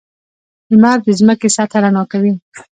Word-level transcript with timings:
•لمر 0.71 0.97
د 1.05 1.09
ځمکې 1.19 1.49
سطحه 1.55 1.79
رڼا 1.83 2.03
کوي. 2.11 2.33